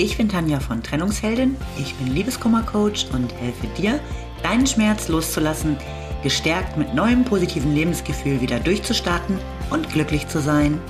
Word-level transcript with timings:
Ich 0.00 0.16
bin 0.16 0.28
Tanja 0.28 0.60
von 0.60 0.80
Trennungsheldin, 0.80 1.56
ich 1.76 1.92
bin 1.96 2.14
Liebeskummercoach 2.14 3.08
und 3.12 3.34
helfe 3.34 3.66
dir, 3.76 3.98
deinen 4.44 4.64
Schmerz 4.64 5.08
loszulassen, 5.08 5.76
gestärkt 6.22 6.76
mit 6.76 6.94
neuem 6.94 7.24
positiven 7.24 7.74
Lebensgefühl 7.74 8.40
wieder 8.40 8.60
durchzustarten 8.60 9.40
und 9.70 9.90
glücklich 9.90 10.28
zu 10.28 10.40
sein. 10.40 10.80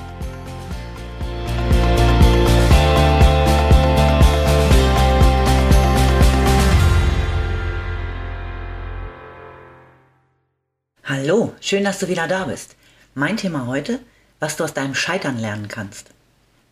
Hallo, 11.03 11.55
schön, 11.63 11.85
dass 11.85 11.99
du 11.99 12.09
wieder 12.09 12.29
da 12.29 12.45
bist. 12.45 12.77
Mein 13.15 13.39
Thema 13.39 13.67
heute, 13.67 14.01
was 14.39 14.59
du 14.59 14.65
aus 14.65 14.75
deinem 14.75 14.95
Scheitern 14.95 15.39
lernen 15.39 15.69
kannst. 15.69 16.13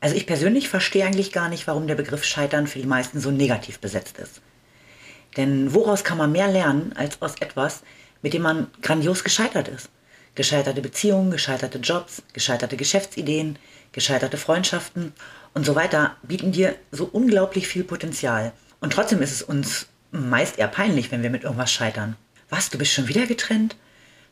Also 0.07 0.15
ich 0.15 0.27
persönlich 0.27 0.69
verstehe 0.69 1.05
eigentlich 1.05 1.33
gar 1.33 1.49
nicht, 1.49 1.67
warum 1.67 1.89
der 1.89 1.97
Begriff 1.97 2.23
Scheitern 2.23 2.69
für 2.69 2.79
die 2.79 2.87
meisten 2.87 3.19
so 3.19 3.33
negativ 3.33 3.81
besetzt 3.81 4.19
ist. 4.19 4.41
Denn 5.37 5.75
woraus 5.75 6.05
kann 6.05 6.17
man 6.17 6.31
mehr 6.31 6.47
lernen 6.47 6.93
als 6.95 7.21
aus 7.21 7.35
etwas, 7.41 7.83
mit 8.23 8.33
dem 8.33 8.43
man 8.43 8.69
grandios 8.83 9.25
gescheitert 9.25 9.67
ist? 9.67 9.89
Gescheiterte 10.37 10.81
Beziehungen, 10.81 11.33
gescheiterte 11.33 11.79
Jobs, 11.79 12.23
gescheiterte 12.33 12.77
Geschäftsideen, 12.77 13.59
gescheiterte 13.91 14.37
Freundschaften 14.37 15.13
und 15.55 15.67
so 15.67 15.75
weiter 15.75 16.15
bieten 16.23 16.53
dir 16.53 16.77
so 16.93 17.09
unglaublich 17.11 17.67
viel 17.67 17.83
Potenzial. 17.83 18.53
Und 18.79 18.93
trotzdem 18.93 19.21
ist 19.23 19.33
es 19.33 19.43
uns 19.43 19.89
meist 20.13 20.57
eher 20.57 20.69
peinlich, 20.69 21.11
wenn 21.11 21.25
wir 21.25 21.31
mit 21.31 21.43
irgendwas 21.43 21.73
scheitern. 21.73 22.15
Was, 22.49 22.71
du 22.71 22.79
bist 22.79 22.93
schon 22.93 23.09
wieder 23.09 23.27
getrennt? 23.27 23.75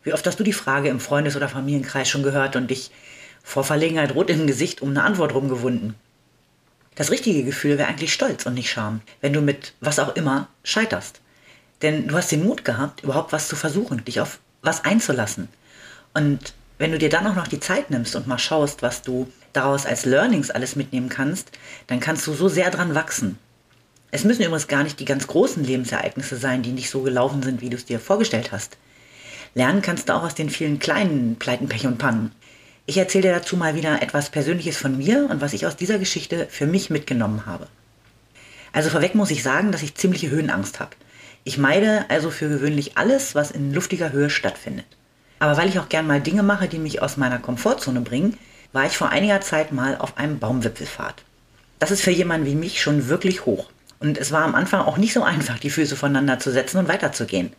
Wie 0.05 0.13
oft 0.13 0.25
hast 0.25 0.39
du 0.39 0.45
die 0.45 0.53
Frage 0.53 0.89
im 0.89 1.01
Freundes- 1.01 1.35
oder 1.35 1.49
Familienkreis 1.49 2.09
schon 2.09 2.23
gehört 2.23 2.55
und 2.55 2.71
dich 2.71 2.93
vor 3.45 3.63
Verlegenheit 3.63 4.15
rot 4.17 4.31
im 4.31 4.49
Gesicht 4.49 4.83
um 4.83 4.89
eine 4.89 5.05
Antwort 5.05 5.35
rumgewunden. 5.35 5.95
Das 6.97 7.11
richtige 7.11 7.45
Gefühl 7.45 7.79
wäre 7.79 7.89
eigentlich 7.89 8.13
Stolz 8.13 8.47
und 8.47 8.55
nicht 8.55 8.71
Scham, 8.71 9.03
wenn 9.21 9.33
du 9.33 9.41
mit 9.41 9.75
was 9.81 10.01
auch 10.01 10.17
immer 10.17 10.49
scheiterst. 10.65 11.21
Denn 11.83 12.09
du 12.09 12.17
hast 12.17 12.33
den 12.33 12.45
Mut 12.45 12.65
gehabt, 12.65 13.03
überhaupt 13.03 13.33
was 13.33 13.47
zu 13.47 13.55
versuchen, 13.55 14.05
dich 14.05 14.21
auf 14.21 14.39
was 14.63 14.85
einzulassen. 14.85 15.49
Und 16.15 16.55
wenn 16.79 16.93
du 16.93 16.99
dir 16.99 17.11
dann 17.11 17.27
auch 17.27 17.35
noch 17.35 17.49
die 17.49 17.61
Zeit 17.61 17.91
nimmst 17.91 18.17
und 18.17 18.27
mal 18.27 18.39
schaust, 18.39 18.83
was 18.83 19.03
du 19.03 19.31
daraus 19.53 19.87
als 19.87 20.07
Learnings 20.07 20.51
alles 20.51 20.77
mitnehmen 20.77 21.09
kannst, 21.09 21.51
dann 21.87 22.01
kannst 22.01 22.27
du 22.27 22.33
so 22.33 22.49
sehr 22.49 22.71
dran 22.71 22.95
wachsen. 22.95 23.39
Es 24.11 24.25
müssen 24.25 24.43
übrigens 24.43 24.69
gar 24.69 24.85
nicht 24.85 25.01
die 25.01 25.05
ganz 25.05 25.27
großen 25.27 25.65
Lebensereignisse 25.65 26.37
sein, 26.37 26.63
die 26.63 26.71
nicht 26.71 26.89
so 26.89 27.03
gelaufen 27.03 27.43
sind, 27.43 27.61
wie 27.61 27.71
du 27.71 27.77
es 27.77 27.85
dir 27.85 27.99
vorgestellt 27.99 28.53
hast. 28.53 28.79
Lernen 29.55 29.83
kannst 29.83 30.09
du 30.09 30.15
auch 30.15 30.23
aus 30.23 30.35
den 30.35 30.51
vielen 30.51 30.79
kleinen 30.79 31.37
Pleiten, 31.37 31.69
Pech 31.69 31.87
und 31.87 31.99
Pannen. 31.99 32.33
Ich 32.87 32.99
erzähle 32.99 33.29
dir 33.29 33.35
dazu 33.35 33.57
mal 33.57 33.75
wieder 33.75 34.03
etwas 34.03 34.29
Persönliches 34.29 34.77
von 34.77 34.99
mir 34.99 35.27
und 35.31 35.41
was 35.41 35.55
ich 35.55 35.67
aus 35.67 35.77
dieser 35.77 35.99
Geschichte 35.99 36.47
für 36.51 36.67
mich 36.67 36.91
mitgenommen 36.91 37.47
habe. 37.47 37.67
Also 38.73 38.91
vorweg 38.91 39.15
muss 39.15 39.31
ich 39.31 39.43
sagen, 39.43 39.73
dass 39.73 39.83
ich 39.83 39.95
ziemliche 39.95 40.29
Höhenangst 40.29 40.81
habe. 40.81 40.91
Ich 41.45 41.57
meide 41.57 42.05
also 42.11 42.31
für 42.31 42.49
gewöhnlich 42.49 42.99
alles, 42.99 43.35
was 43.35 43.51
in 43.51 43.73
luftiger 43.73 44.13
Höhe 44.13 44.29
stattfindet. 44.29 44.85
Aber 45.39 45.57
weil 45.57 45.69
ich 45.69 45.79
auch 45.79 45.89
gern 45.89 46.07
mal 46.07 46.21
Dinge 46.21 46.43
mache, 46.43 46.69
die 46.69 46.79
mich 46.79 47.01
aus 47.01 47.17
meiner 47.17 47.39
Komfortzone 47.39 48.03
bringen, 48.03 48.37
war 48.73 48.85
ich 48.85 48.97
vor 48.97 49.09
einiger 49.09 49.41
Zeit 49.41 49.73
mal 49.73 49.97
auf 49.97 50.19
einem 50.19 50.39
Baumwipfelfahrt. 50.39 51.23
Das 51.79 51.91
ist 51.91 52.03
für 52.03 52.11
jemanden 52.11 52.47
wie 52.47 52.55
mich 52.55 52.83
schon 52.83 53.09
wirklich 53.09 53.47
hoch. 53.47 53.71
Und 53.99 54.19
es 54.19 54.31
war 54.31 54.45
am 54.45 54.55
Anfang 54.55 54.83
auch 54.83 54.99
nicht 54.99 55.15
so 55.15 55.23
einfach, 55.23 55.59
die 55.59 55.71
Füße 55.71 55.97
voneinander 55.97 56.39
zu 56.39 56.51
setzen 56.51 56.79
und 56.79 56.89
weiterzugehen. 56.89 57.53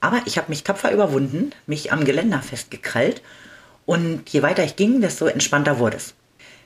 Aber 0.00 0.20
ich 0.26 0.36
habe 0.36 0.48
mich 0.50 0.64
tapfer 0.64 0.92
überwunden, 0.92 1.52
mich 1.66 1.92
am 1.92 2.04
Geländer 2.04 2.42
festgekrallt 2.42 3.22
und 3.86 4.28
je 4.30 4.42
weiter 4.42 4.64
ich 4.64 4.76
ging, 4.76 5.00
desto 5.00 5.26
entspannter 5.26 5.78
wurde 5.78 5.96
es. 5.96 6.14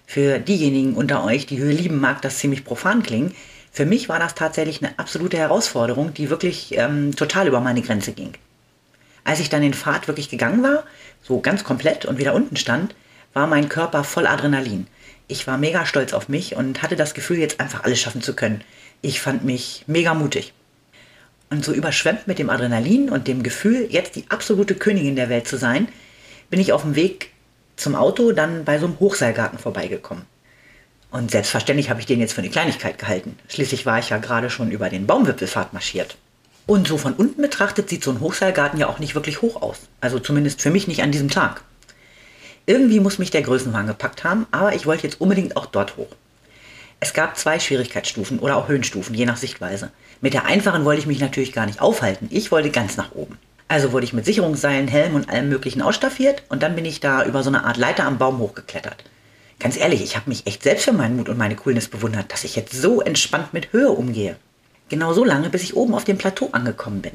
Für 0.06 0.38
diejenigen 0.38 0.94
unter 0.94 1.24
euch, 1.24 1.46
die 1.46 1.58
Höhe 1.58 1.72
lieben, 1.72 2.00
mag 2.00 2.22
das 2.22 2.38
ziemlich 2.38 2.64
profan 2.64 3.02
klingen. 3.02 3.34
Für 3.72 3.86
mich 3.86 4.08
war 4.08 4.18
das 4.18 4.34
tatsächlich 4.34 4.82
eine 4.82 4.98
absolute 4.98 5.36
Herausforderung, 5.36 6.14
die 6.14 6.30
wirklich 6.30 6.76
ähm, 6.76 7.14
total 7.16 7.48
über 7.48 7.60
meine 7.60 7.82
Grenze 7.82 8.12
ging. 8.12 8.32
Als 9.24 9.40
ich 9.40 9.48
dann 9.48 9.62
den 9.62 9.74
Pfad 9.74 10.06
wirklich 10.06 10.28
gegangen 10.28 10.62
war, 10.62 10.84
so 11.22 11.40
ganz 11.40 11.64
komplett 11.64 12.04
und 12.06 12.18
wieder 12.18 12.34
unten 12.34 12.56
stand, 12.56 12.94
war 13.32 13.48
mein 13.48 13.68
Körper 13.68 14.04
voll 14.04 14.26
Adrenalin. 14.26 14.86
Ich 15.26 15.46
war 15.48 15.58
mega 15.58 15.84
stolz 15.84 16.12
auf 16.12 16.28
mich 16.28 16.54
und 16.54 16.82
hatte 16.82 16.94
das 16.94 17.12
Gefühl, 17.12 17.38
jetzt 17.38 17.58
einfach 17.58 17.82
alles 17.82 18.00
schaffen 18.00 18.22
zu 18.22 18.34
können. 18.34 18.62
Ich 19.02 19.20
fand 19.20 19.44
mich 19.44 19.84
mega 19.88 20.14
mutig. 20.14 20.52
Und 21.50 21.64
so 21.64 21.72
überschwemmt 21.72 22.28
mit 22.28 22.38
dem 22.38 22.50
Adrenalin 22.50 23.10
und 23.10 23.26
dem 23.26 23.42
Gefühl, 23.42 23.88
jetzt 23.90 24.14
die 24.14 24.24
absolute 24.28 24.76
Königin 24.76 25.16
der 25.16 25.28
Welt 25.28 25.48
zu 25.48 25.58
sein, 25.58 25.88
bin 26.50 26.60
ich 26.60 26.72
auf 26.72 26.82
dem 26.82 26.94
Weg 26.94 27.30
zum 27.76 27.94
Auto 27.94 28.32
dann 28.32 28.64
bei 28.64 28.78
so 28.78 28.86
einem 28.86 28.98
Hochseilgarten 28.98 29.58
vorbeigekommen. 29.58 30.24
Und 31.10 31.30
selbstverständlich 31.30 31.88
habe 31.90 32.00
ich 32.00 32.06
den 32.06 32.20
jetzt 32.20 32.32
für 32.32 32.40
eine 32.40 32.50
Kleinigkeit 32.50 32.98
gehalten. 32.98 33.38
Schließlich 33.48 33.86
war 33.86 33.98
ich 33.98 34.10
ja 34.10 34.18
gerade 34.18 34.50
schon 34.50 34.70
über 34.70 34.90
den 34.90 35.06
Baumwipfelpfad 35.06 35.72
marschiert. 35.72 36.16
Und 36.66 36.88
so 36.88 36.98
von 36.98 37.14
unten 37.14 37.42
betrachtet 37.42 37.88
sieht 37.88 38.02
so 38.02 38.10
ein 38.10 38.20
Hochseilgarten 38.20 38.78
ja 38.78 38.88
auch 38.88 38.98
nicht 38.98 39.14
wirklich 39.14 39.40
hoch 39.40 39.62
aus. 39.62 39.78
Also 40.00 40.18
zumindest 40.18 40.60
für 40.60 40.70
mich 40.70 40.88
nicht 40.88 41.02
an 41.02 41.12
diesem 41.12 41.30
Tag. 41.30 41.62
Irgendwie 42.66 42.98
muss 42.98 43.20
mich 43.20 43.30
der 43.30 43.42
Größenwahn 43.42 43.86
gepackt 43.86 44.24
haben, 44.24 44.46
aber 44.50 44.74
ich 44.74 44.86
wollte 44.86 45.04
jetzt 45.04 45.20
unbedingt 45.20 45.56
auch 45.56 45.66
dort 45.66 45.96
hoch. 45.96 46.08
Es 46.98 47.12
gab 47.12 47.36
zwei 47.36 47.60
Schwierigkeitsstufen 47.60 48.40
oder 48.40 48.56
auch 48.56 48.68
Höhenstufen, 48.68 49.14
je 49.14 49.26
nach 49.26 49.36
Sichtweise. 49.36 49.92
Mit 50.20 50.34
der 50.34 50.46
einfachen 50.46 50.84
wollte 50.84 51.00
ich 51.00 51.06
mich 51.06 51.20
natürlich 51.20 51.52
gar 51.52 51.66
nicht 51.66 51.80
aufhalten. 51.80 52.28
Ich 52.30 52.50
wollte 52.50 52.70
ganz 52.70 52.96
nach 52.96 53.12
oben. 53.12 53.38
Also 53.68 53.92
wurde 53.92 54.04
ich 54.04 54.12
mit 54.12 54.24
Sicherungsseilen, 54.24 54.88
Helm 54.88 55.14
und 55.14 55.28
allem 55.28 55.48
möglichen 55.48 55.82
ausstaffiert 55.82 56.44
und 56.48 56.62
dann 56.62 56.76
bin 56.76 56.84
ich 56.84 57.00
da 57.00 57.24
über 57.24 57.42
so 57.42 57.50
eine 57.50 57.64
Art 57.64 57.76
Leiter 57.76 58.04
am 58.04 58.18
Baum 58.18 58.38
hochgeklettert. 58.38 59.04
Ganz 59.58 59.76
ehrlich, 59.76 60.02
ich 60.02 60.16
habe 60.16 60.28
mich 60.28 60.46
echt 60.46 60.62
selbst 60.62 60.84
für 60.84 60.92
meinen 60.92 61.16
Mut 61.16 61.28
und 61.28 61.38
meine 61.38 61.56
Coolness 61.56 61.88
bewundert, 61.88 62.32
dass 62.32 62.44
ich 62.44 62.56
jetzt 62.56 62.74
so 62.74 63.00
entspannt 63.00 63.52
mit 63.52 63.72
Höhe 63.72 63.90
umgehe. 63.90 64.36
Genau 64.88 65.12
so 65.14 65.24
lange, 65.24 65.50
bis 65.50 65.62
ich 65.62 65.76
oben 65.76 65.94
auf 65.94 66.04
dem 66.04 66.18
Plateau 66.18 66.50
angekommen 66.52 67.02
bin. 67.02 67.12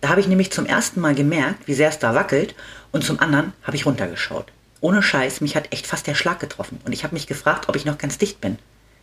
Da 0.00 0.08
habe 0.08 0.20
ich 0.20 0.28
nämlich 0.28 0.52
zum 0.52 0.66
ersten 0.66 1.00
Mal 1.00 1.14
gemerkt, 1.14 1.66
wie 1.66 1.74
sehr 1.74 1.88
es 1.88 1.98
da 1.98 2.14
wackelt 2.14 2.54
und 2.92 3.04
zum 3.04 3.18
anderen 3.20 3.52
habe 3.62 3.76
ich 3.76 3.86
runtergeschaut. 3.86 4.46
Ohne 4.80 5.02
Scheiß, 5.02 5.40
mich 5.40 5.56
hat 5.56 5.72
echt 5.72 5.86
fast 5.86 6.06
der 6.06 6.14
Schlag 6.14 6.38
getroffen 6.38 6.80
und 6.84 6.92
ich 6.92 7.02
habe 7.02 7.14
mich 7.14 7.26
gefragt, 7.26 7.68
ob 7.68 7.76
ich 7.76 7.84
noch 7.84 7.98
ganz 7.98 8.18
dicht 8.18 8.40
bin. 8.40 8.58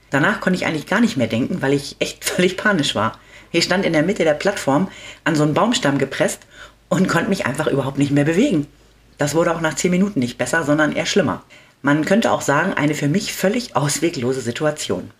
Danach 0.09 0.41
konnte 0.41 0.57
ich 0.57 0.65
eigentlich 0.65 0.87
gar 0.87 1.01
nicht 1.01 1.17
mehr 1.17 1.27
denken, 1.27 1.61
weil 1.61 1.73
ich 1.73 1.97
echt 1.99 2.23
völlig 2.25 2.57
panisch 2.57 2.95
war. 2.95 3.19
Ich 3.53 3.63
stand 3.63 3.85
in 3.85 3.93
der 3.93 4.01
Mitte 4.01 4.23
der 4.23 4.33
Plattform 4.33 4.89
an 5.23 5.35
so 5.35 5.43
einen 5.43 5.53
Baumstamm 5.53 5.99
gepresst 5.99 6.39
und 6.89 7.07
konnte 7.07 7.29
mich 7.29 7.45
einfach 7.45 7.67
überhaupt 7.67 7.99
nicht 7.99 8.11
mehr 8.11 8.25
bewegen. 8.25 8.67
Das 9.19 9.35
wurde 9.35 9.55
auch 9.55 9.61
nach 9.61 9.75
zehn 9.75 9.91
Minuten 9.91 10.19
nicht 10.19 10.39
besser, 10.39 10.63
sondern 10.63 10.91
eher 10.91 11.05
schlimmer. 11.05 11.43
Man 11.83 12.03
könnte 12.03 12.31
auch 12.31 12.41
sagen, 12.41 12.73
eine 12.73 12.95
für 12.95 13.07
mich 13.07 13.31
völlig 13.31 13.75
ausweglose 13.75 14.41
Situation. 14.41 15.11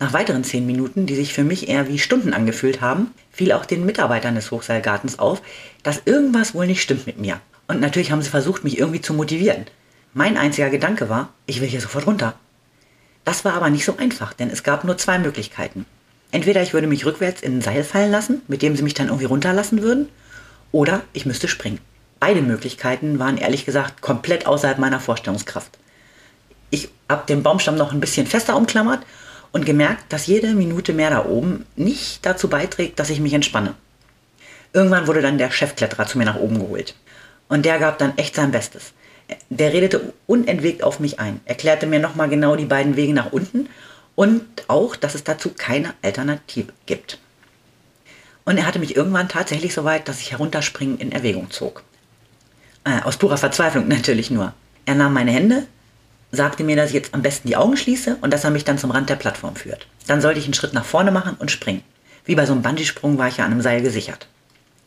Nach 0.00 0.12
weiteren 0.12 0.42
zehn 0.42 0.66
Minuten, 0.66 1.06
die 1.06 1.14
sich 1.14 1.32
für 1.32 1.44
mich 1.44 1.68
eher 1.68 1.86
wie 1.86 2.00
Stunden 2.00 2.34
angefühlt 2.34 2.80
haben, 2.80 3.12
fiel 3.30 3.52
auch 3.52 3.66
den 3.66 3.86
Mitarbeitern 3.86 4.34
des 4.34 4.50
Hochseilgartens 4.50 5.20
auf, 5.20 5.42
dass 5.84 6.02
irgendwas 6.04 6.54
wohl 6.54 6.66
nicht 6.66 6.82
stimmt 6.82 7.06
mit 7.06 7.20
mir. 7.20 7.40
Und 7.68 7.80
natürlich 7.80 8.10
haben 8.10 8.22
sie 8.22 8.30
versucht, 8.30 8.64
mich 8.64 8.80
irgendwie 8.80 9.00
zu 9.00 9.14
motivieren. 9.14 9.66
Mein 10.12 10.36
einziger 10.36 10.70
Gedanke 10.70 11.08
war, 11.08 11.28
ich 11.46 11.60
will 11.60 11.68
hier 11.68 11.80
sofort 11.80 12.08
runter. 12.08 12.34
Das 13.24 13.44
war 13.44 13.54
aber 13.54 13.70
nicht 13.70 13.84
so 13.84 13.96
einfach, 13.96 14.32
denn 14.32 14.50
es 14.50 14.64
gab 14.64 14.82
nur 14.82 14.98
zwei 14.98 15.20
Möglichkeiten. 15.20 15.86
Entweder 16.32 16.62
ich 16.62 16.72
würde 16.72 16.86
mich 16.86 17.06
rückwärts 17.06 17.42
in 17.42 17.58
ein 17.58 17.62
Seil 17.62 17.84
fallen 17.84 18.10
lassen, 18.10 18.42
mit 18.48 18.62
dem 18.62 18.74
sie 18.74 18.82
mich 18.82 18.94
dann 18.94 19.06
irgendwie 19.08 19.26
runterlassen 19.26 19.82
würden, 19.82 20.08
oder 20.72 21.02
ich 21.12 21.26
müsste 21.26 21.46
springen. 21.46 21.78
Beide 22.18 22.40
Möglichkeiten 22.40 23.18
waren 23.18 23.36
ehrlich 23.36 23.66
gesagt 23.66 24.00
komplett 24.00 24.46
außerhalb 24.46 24.78
meiner 24.78 24.98
Vorstellungskraft. 24.98 25.78
Ich 26.70 26.88
habe 27.08 27.26
den 27.28 27.42
Baumstamm 27.42 27.76
noch 27.76 27.92
ein 27.92 28.00
bisschen 28.00 28.26
fester 28.26 28.56
umklammert 28.56 29.00
und 29.52 29.66
gemerkt, 29.66 30.10
dass 30.10 30.26
jede 30.26 30.54
Minute 30.54 30.94
mehr 30.94 31.10
da 31.10 31.26
oben 31.26 31.66
nicht 31.76 32.24
dazu 32.24 32.48
beiträgt, 32.48 32.98
dass 32.98 33.10
ich 33.10 33.20
mich 33.20 33.34
entspanne. 33.34 33.74
Irgendwann 34.72 35.06
wurde 35.06 35.20
dann 35.20 35.36
der 35.36 35.50
Chefkletterer 35.50 36.06
zu 36.06 36.16
mir 36.16 36.24
nach 36.24 36.38
oben 36.38 36.58
geholt. 36.58 36.94
Und 37.48 37.66
der 37.66 37.78
gab 37.78 37.98
dann 37.98 38.16
echt 38.16 38.34
sein 38.34 38.52
Bestes. 38.52 38.92
Der 39.50 39.74
redete 39.74 40.14
unentwegt 40.26 40.82
auf 40.82 40.98
mich 40.98 41.20
ein, 41.20 41.40
erklärte 41.44 41.86
mir 41.86 41.98
nochmal 41.98 42.30
genau 42.30 42.56
die 42.56 42.64
beiden 42.64 42.96
Wege 42.96 43.12
nach 43.12 43.32
unten 43.32 43.68
und 44.14 44.44
auch, 44.68 44.96
dass 44.96 45.14
es 45.14 45.24
dazu 45.24 45.50
keine 45.50 45.94
Alternative 46.02 46.72
gibt. 46.86 47.18
Und 48.44 48.58
er 48.58 48.66
hatte 48.66 48.78
mich 48.78 48.96
irgendwann 48.96 49.28
tatsächlich 49.28 49.72
so 49.74 49.84
weit, 49.84 50.08
dass 50.08 50.20
ich 50.20 50.32
herunterspringen 50.32 50.98
in 50.98 51.12
Erwägung 51.12 51.50
zog. 51.50 51.84
Äh, 52.84 53.00
aus 53.02 53.16
purer 53.16 53.36
Verzweiflung 53.36 53.88
natürlich 53.88 54.30
nur. 54.30 54.52
Er 54.84 54.94
nahm 54.94 55.14
meine 55.14 55.30
Hände, 55.30 55.66
sagte 56.32 56.64
mir, 56.64 56.76
dass 56.76 56.88
ich 56.88 56.94
jetzt 56.94 57.14
am 57.14 57.22
besten 57.22 57.48
die 57.48 57.56
Augen 57.56 57.76
schließe 57.76 58.18
und 58.20 58.32
dass 58.32 58.44
er 58.44 58.50
mich 58.50 58.64
dann 58.64 58.78
zum 58.78 58.90
Rand 58.90 59.10
der 59.10 59.16
Plattform 59.16 59.54
führt. 59.54 59.86
Dann 60.06 60.20
sollte 60.20 60.40
ich 60.40 60.46
einen 60.46 60.54
Schritt 60.54 60.72
nach 60.72 60.84
vorne 60.84 61.12
machen 61.12 61.36
und 61.38 61.50
springen. 61.50 61.84
Wie 62.24 62.34
bei 62.34 62.46
so 62.46 62.52
einem 62.52 62.62
Bungee-Sprung 62.62 63.18
war 63.18 63.28
ich 63.28 63.36
ja 63.36 63.44
an 63.44 63.52
einem 63.52 63.60
Seil 63.60 63.82
gesichert. 63.82 64.26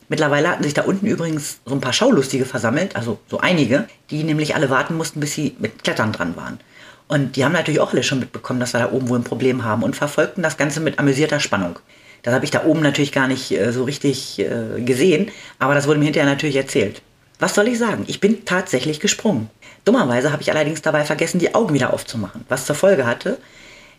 Mittlerweile 0.08 0.48
hatten 0.48 0.62
sich 0.62 0.74
da 0.74 0.82
unten 0.82 1.06
übrigens 1.06 1.58
so 1.64 1.74
ein 1.74 1.80
paar 1.80 1.92
Schaulustige 1.92 2.44
versammelt, 2.44 2.94
also 2.94 3.18
so 3.28 3.40
einige, 3.40 3.88
die 4.10 4.22
nämlich 4.22 4.54
alle 4.54 4.70
warten 4.70 4.94
mussten, 4.94 5.20
bis 5.20 5.34
sie 5.34 5.56
mit 5.58 5.82
Klettern 5.82 6.12
dran 6.12 6.36
waren. 6.36 6.60
Und 7.08 7.36
die 7.36 7.44
haben 7.44 7.52
natürlich 7.52 7.80
auch 7.80 7.92
alle 7.92 8.02
schon 8.02 8.18
mitbekommen, 8.18 8.60
dass 8.60 8.74
wir 8.74 8.80
da 8.80 8.92
oben 8.92 9.08
wohl 9.08 9.18
ein 9.18 9.24
Problem 9.24 9.64
haben 9.64 9.82
und 9.82 9.94
verfolgten 9.94 10.42
das 10.42 10.56
Ganze 10.56 10.80
mit 10.80 10.98
amüsierter 10.98 11.40
Spannung. 11.40 11.78
Das 12.22 12.34
habe 12.34 12.44
ich 12.44 12.50
da 12.50 12.64
oben 12.64 12.80
natürlich 12.80 13.12
gar 13.12 13.28
nicht 13.28 13.52
äh, 13.52 13.72
so 13.72 13.84
richtig 13.84 14.40
äh, 14.40 14.80
gesehen, 14.80 15.30
aber 15.60 15.74
das 15.74 15.86
wurde 15.86 16.00
mir 16.00 16.06
hinterher 16.06 16.28
natürlich 16.28 16.56
erzählt. 16.56 17.02
Was 17.38 17.54
soll 17.54 17.68
ich 17.68 17.78
sagen? 17.78 18.04
Ich 18.08 18.18
bin 18.18 18.44
tatsächlich 18.44 18.98
gesprungen. 18.98 19.50
Dummerweise 19.84 20.32
habe 20.32 20.42
ich 20.42 20.50
allerdings 20.50 20.82
dabei 20.82 21.04
vergessen, 21.04 21.38
die 21.38 21.54
Augen 21.54 21.74
wieder 21.74 21.92
aufzumachen, 21.92 22.44
was 22.48 22.66
zur 22.66 22.74
Folge 22.74 23.06
hatte, 23.06 23.38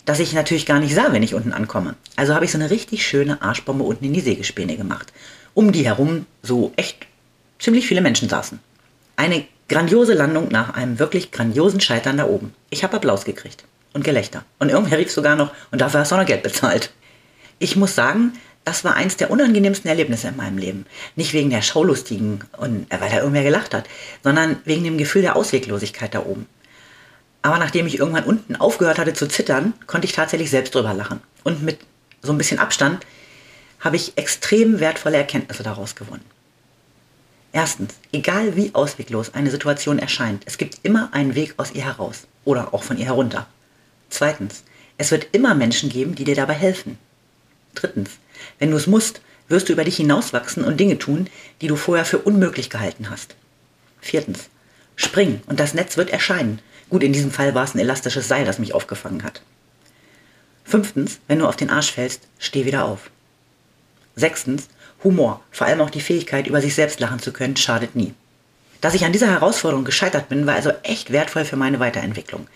dass 0.06 0.20
ich 0.20 0.34
natürlich 0.34 0.66
gar 0.66 0.80
nicht 0.80 0.96
sah, 0.96 1.14
wenn 1.14 1.24
ich 1.24 1.36
unten 1.36 1.54
ankomme. 1.54 1.96
Also 2.16 2.34
habe 2.34 2.46
ich 2.46 2.52
so 2.52 2.58
eine 2.58 2.70
richtig 2.70 3.06
schöne 3.06 3.42
Arschbombe 3.42 3.84
unten 3.84 4.06
in 4.06 4.14
die 4.14 4.22
Sägespäne 4.22 4.76
gemacht. 4.76 5.14
Um 5.54 5.72
die 5.72 5.86
herum 5.86 6.26
so 6.42 6.74
echt 6.76 7.08
ziemlich 7.60 7.88
viele 7.88 8.02
Menschen 8.02 8.28
saßen. 8.28 8.60
Eine 9.16 9.46
grandiose 9.70 10.14
Landung 10.14 10.50
nach 10.50 10.74
einem 10.74 11.00
wirklich 11.00 11.32
grandiosen 11.32 11.82
Scheitern 11.82 12.18
da 12.18 12.26
oben. 12.26 12.54
Ich 12.70 12.84
habe 12.84 12.96
Applaus 12.96 13.26
gekriegt 13.26 13.64
und 13.94 14.04
Gelächter. 14.04 14.44
Und 14.60 14.70
irgendwer 14.70 14.98
rief 14.98 15.12
sogar 15.12 15.36
noch, 15.36 15.52
und 15.72 15.82
dafür 15.82 16.02
hast 16.02 16.12
du 16.12 16.16
auch 16.16 16.20
noch 16.20 16.28
Geld 16.28 16.44
bezahlt. 16.44 16.92
Ich 17.60 17.76
muss 17.76 17.96
sagen, 17.96 18.34
das 18.64 18.84
war 18.84 18.96
eins 18.96 19.16
der 19.16 19.32
unangenehmsten 19.32 19.90
Erlebnisse 19.90 20.28
in 20.28 20.36
meinem 20.36 20.58
Leben. 20.58 20.86
Nicht 21.16 21.34
wegen 21.34 21.50
der 21.50 21.62
Schaulustigen 21.62 22.44
und 22.58 22.86
äh, 22.92 23.00
weil 23.00 23.10
da 23.10 23.18
irgendwer 23.18 23.44
gelacht 23.44 23.74
hat, 23.74 23.88
sondern 24.24 24.58
wegen 24.66 24.84
dem 24.84 24.98
Gefühl 24.98 25.22
der 25.22 25.36
Ausweglosigkeit 25.36 26.14
da 26.14 26.26
oben. 26.26 26.48
Aber 27.42 27.60
nachdem 27.60 27.88
ich 27.88 27.98
irgendwann 27.98 28.26
unten 28.26 28.58
aufgehört 28.58 29.00
hatte 29.00 29.14
zu 29.14 29.28
zittern, 29.28 29.74
konnte 29.88 30.06
ich 30.06 30.12
tatsächlich 30.12 30.50
selbst 30.50 30.76
drüber 30.76 30.94
lachen. 30.94 31.22
Und 31.44 31.64
mit 31.64 31.80
so 32.22 32.34
ein 32.34 32.38
bisschen 32.38 32.60
Abstand 32.60 33.06
habe 33.80 33.96
ich 33.96 34.18
extrem 34.18 34.82
wertvolle 34.82 35.18
Erkenntnisse 35.18 35.64
daraus 35.64 35.96
gewonnen. 35.96 36.26
Erstens, 37.52 37.96
egal 38.12 38.56
wie 38.56 38.76
ausweglos 38.76 39.34
eine 39.34 39.52
Situation 39.52 40.00
erscheint, 40.00 40.44
es 40.46 40.58
gibt 40.58 40.80
immer 40.84 41.14
einen 41.14 41.36
Weg 41.36 41.54
aus 41.58 41.72
ihr 41.72 41.86
heraus 41.86 42.28
oder 42.46 42.74
auch 42.74 42.84
von 42.84 42.98
ihr 42.98 43.06
herunter. 43.06 43.48
Zweitens, 44.10 44.64
es 44.98 45.12
wird 45.12 45.28
immer 45.32 45.56
Menschen 45.56 45.90
geben, 45.90 46.16
die 46.16 46.24
dir 46.24 46.36
dabei 46.36 46.54
helfen. 46.54 46.98
Drittens, 47.76 48.12
wenn 48.60 48.72
du 48.72 48.78
es 48.78 48.88
musst, 48.88 49.22
wirst 49.48 49.70
du 49.70 49.74
über 49.74 49.84
dich 49.84 49.98
hinauswachsen 49.98 50.64
und 50.64 50.80
Dinge 50.80 50.98
tun, 50.98 51.30
die 51.62 51.68
du 51.68 51.76
vorher 51.76 52.06
für 52.06 52.20
unmöglich 52.20 52.70
gehalten 52.70 53.10
hast. 53.10 53.36
Viertens, 54.02 54.50
spring 54.96 55.42
und 55.48 55.60
das 55.60 55.74
Netz 55.74 55.98
wird 55.98 56.10
erscheinen. 56.10 56.60
Gut, 56.90 57.04
in 57.04 57.14
diesem 57.14 57.32
Fall 57.32 57.54
war 57.54 57.64
es 57.64 57.76
ein 57.76 57.80
elastisches 57.80 58.28
Seil, 58.28 58.46
das 58.46 58.60
mich 58.60 58.74
aufgefangen 58.74 59.24
hat. 59.24 59.42
Fünftens, 60.64 61.20
wenn 61.28 61.40
du 61.40 61.48
auf 61.48 61.56
den 61.56 61.70
Arsch 61.70 61.92
fällst, 61.92 62.28
steh 62.40 62.66
wieder 62.66 62.86
auf. 62.86 63.10
Sechstens, 64.16 64.68
Humor, 65.04 65.42
vor 65.52 65.68
allem 65.68 65.82
auch 65.82 65.90
die 65.90 66.02
Fähigkeit, 66.02 66.48
über 66.48 66.62
sich 66.62 66.76
selbst 66.76 67.00
lachen 67.00 67.20
zu 67.20 67.32
können, 67.32 67.56
schadet 67.56 67.96
nie. 67.96 68.14
Dass 68.82 68.94
ich 68.94 69.06
an 69.06 69.12
dieser 69.12 69.30
Herausforderung 69.30 69.86
gescheitert 69.86 70.30
bin, 70.30 70.46
war 70.46 70.56
also 70.56 70.72
echt 70.84 71.12
wertvoll 71.12 71.46
für 71.46 71.56
meine 71.56 71.80
Weiterentwicklung. 71.80 72.48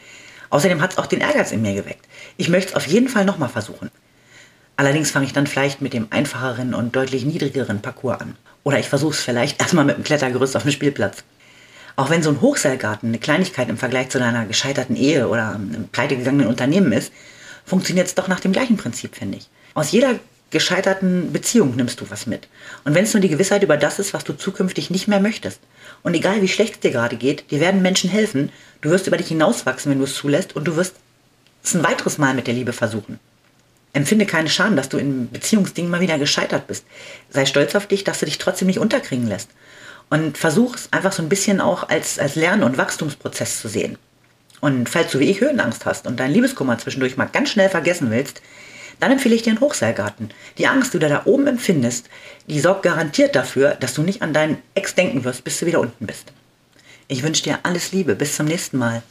Außerdem 0.50 0.82
hat 0.82 0.92
es 0.92 0.98
auch 0.98 1.08
den 1.08 1.22
Ehrgeiz 1.22 1.52
in 1.52 1.62
mir 1.62 1.74
geweckt. 1.74 2.06
Ich 2.38 2.50
möchte 2.50 2.72
es 2.72 2.76
auf 2.76 2.88
jeden 2.88 3.08
Fall 3.08 3.26
nochmal 3.26 3.50
versuchen. 3.50 3.90
Allerdings 4.76 5.12
fange 5.12 5.26
ich 5.26 5.34
dann 5.34 5.48
vielleicht 5.48 5.82
mit 5.82 5.94
dem 5.94 6.08
einfacheren 6.10 6.74
und 6.74 6.96
deutlich 6.96 7.26
niedrigeren 7.26 7.82
Parcours 7.82 8.22
an. 8.22 8.36
Oder 8.64 8.80
ich 8.80 8.90
versuche 8.90 9.14
es 9.14 9.22
vielleicht 9.22 9.62
erstmal 9.62 9.86
mit 9.86 9.96
einem 9.96 10.04
Klettergerüst 10.04 10.56
auf 10.56 10.64
dem 10.64 10.72
Spielplatz. 10.72 11.24
Auch 11.96 12.10
wenn 12.10 12.24
so 12.24 12.30
ein 12.30 12.42
Hochseilgarten 12.42 13.10
eine 13.10 13.20
Kleinigkeit 13.20 13.70
im 13.70 13.78
Vergleich 13.78 14.10
zu 14.10 14.20
deiner 14.20 14.46
gescheiterten 14.46 14.96
Ehe 14.96 15.28
oder 15.28 15.56
einem 15.56 15.88
pleitegegangenen 15.88 16.48
Unternehmen 16.48 16.92
ist, 16.92 17.12
funktioniert 17.66 18.08
es 18.08 18.16
doch 18.16 18.28
nach 18.28 18.40
dem 18.40 18.54
gleichen 18.54 18.78
Prinzip, 18.78 19.16
finde 19.16 19.38
ich. 19.38 19.50
Aus 19.74 19.92
jeder 19.92 20.20
gescheiterten 20.52 21.32
Beziehung 21.32 21.76
nimmst 21.76 22.00
du 22.02 22.10
was 22.10 22.28
mit. 22.28 22.48
Und 22.84 22.94
wenn 22.94 23.06
es 23.06 23.14
nur 23.14 23.22
die 23.22 23.30
Gewissheit 23.30 23.64
über 23.64 23.78
das 23.78 24.00
ist, 24.00 24.14
was 24.14 24.24
du 24.24 24.34
zukünftig 24.34 24.90
nicht 24.90 25.08
mehr 25.08 25.20
möchtest. 25.20 25.60
Und 26.04 26.14
egal 26.14 26.42
wie 26.42 26.48
schlecht 26.48 26.76
es 26.76 26.80
dir 26.82 26.92
gerade 26.92 27.16
geht, 27.16 27.50
dir 27.52 27.60
werden 27.60 27.82
Menschen 27.82 28.10
helfen, 28.10 28.52
du 28.82 28.90
wirst 28.90 29.08
über 29.08 29.18
dich 29.18 29.30
hinauswachsen, 29.30 29.92
wenn 29.92 30.00
du 30.00 30.06
es 30.06 30.16
zulässt 30.16 30.56
und 30.56 30.66
du 30.66 30.76
wirst 30.76 30.96
es 31.64 31.74
ein 31.74 31.84
weiteres 31.84 32.18
Mal 32.18 32.34
mit 32.34 32.48
der 32.48 32.54
Liebe 32.54 32.74
versuchen. 32.74 33.20
Empfinde 33.94 34.26
keine 34.26 34.50
Scham, 34.50 34.76
dass 34.76 34.90
du 34.90 34.98
in 34.98 35.30
Beziehungsdingen 35.32 35.92
mal 35.92 36.00
wieder 36.00 36.18
gescheitert 36.18 36.68
bist. 36.68 36.86
Sei 37.30 37.46
stolz 37.46 37.76
auf 37.76 37.88
dich, 37.88 38.04
dass 38.04 38.20
du 38.20 38.26
dich 38.26 38.38
trotzdem 38.38 38.68
nicht 38.68 38.80
unterkriegen 38.80 39.28
lässt. 39.28 39.50
Und 40.10 40.38
versuch 40.38 40.76
es 40.76 40.92
einfach 40.92 41.12
so 41.12 41.22
ein 41.22 41.30
bisschen 41.30 41.62
auch 41.62 41.90
als, 41.90 42.20
als 42.20 42.36
Lern- 42.36 42.64
und 42.64 42.78
Wachstumsprozess 42.78 43.62
zu 43.62 43.68
sehen. 43.68 43.98
Und 44.60 44.90
falls 44.90 45.12
du 45.12 45.20
wie 45.20 45.30
ich 45.30 45.42
Höhenangst 45.42 45.86
hast 45.86 46.08
und 46.08 46.20
deinen 46.20 46.34
Liebeskummer 46.34 46.78
zwischendurch 46.78 47.18
mal 47.18 47.26
ganz 47.26 47.50
schnell 47.50 47.70
vergessen 47.70 48.12
willst, 48.12 48.42
dann 49.02 49.12
empfehle 49.12 49.36
ich 49.36 49.42
dir 49.42 49.50
einen 49.50 49.60
Hochseilgarten. 49.60 50.30
Die 50.60 50.68
Angst, 50.68 50.94
die 50.94 51.00
du 51.00 51.10
da 51.10 51.24
oben 51.26 51.48
empfindest, 51.48 52.08
die 52.48 52.60
sorgt 52.60 52.84
garantiert 52.84 53.36
dafür, 53.36 53.76
dass 53.80 53.96
du 53.96 54.04
nicht 54.04 54.22
an 54.22 54.32
deinen 54.32 54.60
Ex 54.76 54.94
denken 54.96 55.24
wirst, 55.24 55.44
bis 55.44 55.60
du 55.60 55.66
wieder 55.66 55.80
unten 55.80 56.06
bist. 56.06 56.32
Ich 57.08 57.24
wünsche 57.24 57.42
dir 57.44 57.60
alles 57.64 57.92
Liebe. 57.92 58.14
Bis 58.16 58.36
zum 58.36 58.46
nächsten 58.46 58.78
Mal. 58.78 59.02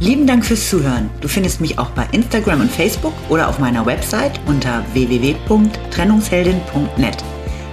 Lieben 0.00 0.26
Dank 0.26 0.46
fürs 0.46 0.70
Zuhören. 0.70 1.10
Du 1.20 1.28
findest 1.28 1.60
mich 1.60 1.78
auch 1.78 1.90
bei 1.90 2.08
Instagram 2.12 2.62
und 2.62 2.72
Facebook 2.72 3.12
oder 3.28 3.48
auf 3.48 3.58
meiner 3.58 3.84
Website 3.84 4.40
unter 4.46 4.82
www.trennungsheldin.net. 4.94 7.18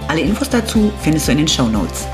Alle 0.08 0.20
Infos 0.20 0.50
dazu 0.50 0.92
findest 1.00 1.28
du 1.28 1.32
in 1.32 1.38
den 1.38 1.48
Show 1.48 1.68
Notes. 1.68 2.06